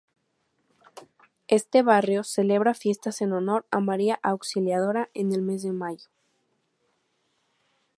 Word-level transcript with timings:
Este 1.47 1.83
barrio 1.83 2.23
celebra 2.23 2.73
fiestas 2.73 3.21
en 3.21 3.33
honor 3.33 3.67
a 3.69 3.79
María 3.81 4.19
Auxiliadora 4.23 5.11
en 5.13 5.31
el 5.31 5.43
mes 5.43 5.61
de 5.61 5.73
mayo. 5.73 6.09